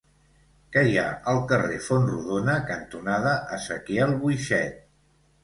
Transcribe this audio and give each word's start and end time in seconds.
Què 0.75 0.81
hi 0.87 0.95
ha 1.01 1.03
al 1.33 1.41
carrer 1.51 1.77
Fontrodona 1.89 2.57
cantonada 2.71 3.35
Ezequiel 3.59 4.19
Boixet? 4.27 4.83